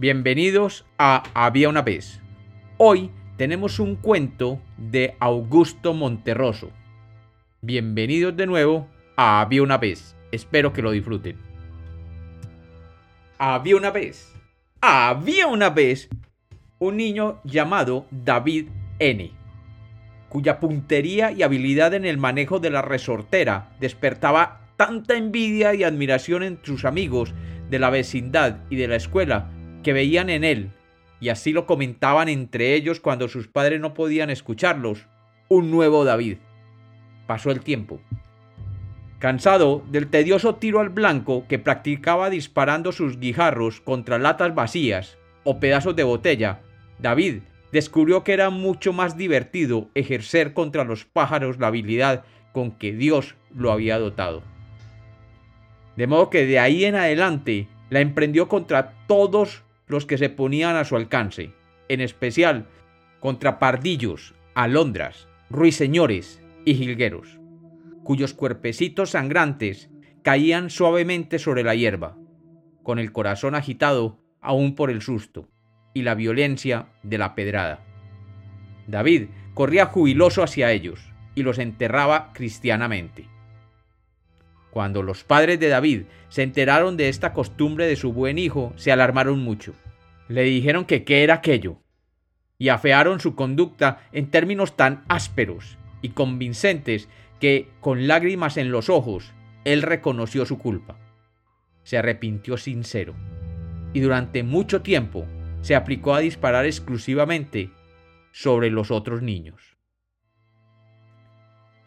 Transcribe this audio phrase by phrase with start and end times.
[0.00, 2.22] Bienvenidos a Había una vez.
[2.78, 6.70] Hoy tenemos un cuento de Augusto Monterroso.
[7.60, 10.16] Bienvenidos de nuevo a Había una vez.
[10.32, 11.36] Espero que lo disfruten.
[13.36, 14.34] Había una vez.
[14.80, 16.08] Había una vez
[16.78, 18.68] un niño llamado David
[19.00, 19.32] N
[20.30, 26.42] cuya puntería y habilidad en el manejo de la resortera despertaba tanta envidia y admiración
[26.42, 27.34] entre sus amigos
[27.68, 29.50] de la vecindad y de la escuela
[29.82, 30.70] que veían en él,
[31.20, 35.06] y así lo comentaban entre ellos cuando sus padres no podían escucharlos,
[35.48, 36.38] un nuevo David.
[37.26, 38.00] Pasó el tiempo.
[39.18, 45.60] Cansado del tedioso tiro al blanco que practicaba disparando sus guijarros contra latas vacías o
[45.60, 46.60] pedazos de botella,
[46.98, 52.92] David descubrió que era mucho más divertido ejercer contra los pájaros la habilidad con que
[52.92, 54.42] Dios lo había dotado.
[55.96, 60.76] De modo que de ahí en adelante la emprendió contra todos los que se ponían
[60.76, 61.52] a su alcance,
[61.88, 62.66] en especial
[63.18, 67.40] contra pardillos, alondras, ruiseñores y jilgueros,
[68.04, 69.90] cuyos cuerpecitos sangrantes
[70.22, 72.16] caían suavemente sobre la hierba,
[72.82, 75.48] con el corazón agitado aún por el susto
[75.92, 77.84] y la violencia de la pedrada.
[78.86, 83.28] David corría jubiloso hacia ellos y los enterraba cristianamente.
[84.70, 88.92] Cuando los padres de David se enteraron de esta costumbre de su buen hijo, se
[88.92, 89.74] alarmaron mucho.
[90.28, 91.78] Le dijeron que qué era aquello,
[92.56, 97.08] y afearon su conducta en términos tan ásperos y convincentes
[97.40, 99.32] que, con lágrimas en los ojos,
[99.64, 100.96] él reconoció su culpa.
[101.82, 103.14] Se arrepintió sincero,
[103.92, 105.26] y durante mucho tiempo
[105.62, 107.70] se aplicó a disparar exclusivamente
[108.30, 109.76] sobre los otros niños.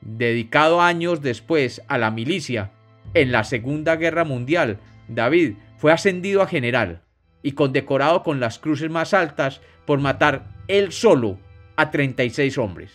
[0.00, 2.70] Dedicado años después a la milicia,
[3.14, 7.02] en la Segunda Guerra Mundial, David fue ascendido a general
[7.42, 11.38] y condecorado con las cruces más altas por matar él solo
[11.76, 12.92] a 36 hombres,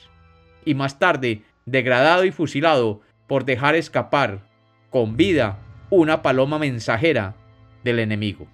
[0.66, 4.42] y más tarde degradado y fusilado por dejar escapar
[4.90, 7.36] con vida una paloma mensajera
[7.84, 8.48] del enemigo.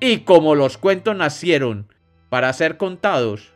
[0.00, 1.88] Y como los cuentos nacieron
[2.28, 3.52] para ser contados,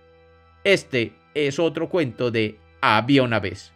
[0.65, 3.73] este es otro cuento de Había una vez.